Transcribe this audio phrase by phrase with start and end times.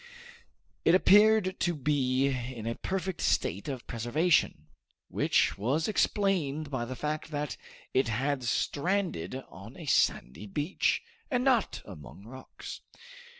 [0.83, 4.65] It appeared to be in a perfect state of preservation,
[5.09, 7.55] which was explained by the fact that
[7.93, 12.81] it had stranded on a sandy beach, and not among rocks.